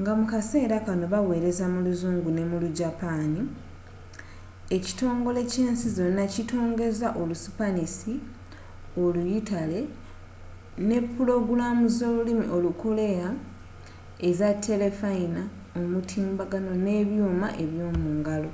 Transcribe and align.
nga 0.00 0.12
mu 0.18 0.24
kaseera 0.32 0.76
kanno 0.86 1.04
baweereza 1.14 1.64
mu 1.72 1.78
luzungu 1.86 2.28
ne 2.32 2.42
mu 2.50 2.56
lu 2.62 2.68
japani 2.80 3.40
ekitongole 4.76 5.40
kyensi 5.52 5.86
zonna 5.96 6.24
kitongoza 6.32 7.08
olu 7.20 7.34
sipanisi 7.42 8.12
oluyitale 9.02 9.80
ne 10.88 10.98
pulogulamu 11.14 11.84
zolulimi 11.96 12.44
olukoleya 12.56 13.28
eza 14.28 14.48
telefayina 14.66 15.42
omutimbagano 15.78 16.72
nebyuuma 16.86 17.48
eb'yomungalo 17.62 18.50